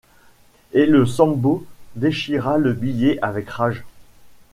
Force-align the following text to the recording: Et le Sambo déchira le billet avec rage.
Et 0.73 0.87
le 0.87 1.05
Sambo 1.05 1.63
déchira 1.95 2.57
le 2.57 2.73
billet 2.73 3.19
avec 3.21 3.47
rage. 3.51 3.83